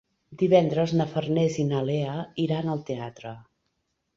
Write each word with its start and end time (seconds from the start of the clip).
Divendres 0.43 0.93
na 1.01 1.07
Farners 1.11 1.59
i 1.65 1.65
na 1.73 1.83
Lea 1.91 2.15
iran 2.47 2.73
al 2.73 2.83
teatre. 2.89 3.37